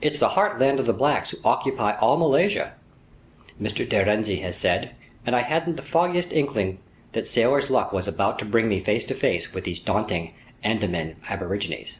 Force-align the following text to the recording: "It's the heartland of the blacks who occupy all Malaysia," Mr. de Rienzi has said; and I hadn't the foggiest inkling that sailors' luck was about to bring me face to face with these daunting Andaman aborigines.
"It's 0.00 0.20
the 0.20 0.36
heartland 0.38 0.78
of 0.78 0.86
the 0.86 0.92
blacks 0.92 1.30
who 1.30 1.38
occupy 1.44 1.96
all 1.96 2.16
Malaysia," 2.16 2.74
Mr. 3.60 3.88
de 3.88 4.04
Rienzi 4.04 4.38
has 4.42 4.56
said; 4.56 4.94
and 5.26 5.34
I 5.34 5.40
hadn't 5.40 5.74
the 5.74 5.82
foggiest 5.82 6.30
inkling 6.32 6.78
that 7.10 7.26
sailors' 7.26 7.68
luck 7.68 7.92
was 7.92 8.06
about 8.06 8.38
to 8.38 8.44
bring 8.44 8.68
me 8.68 8.78
face 8.78 9.02
to 9.06 9.14
face 9.14 9.52
with 9.52 9.64
these 9.64 9.80
daunting 9.80 10.32
Andaman 10.62 11.16
aborigines. 11.28 11.98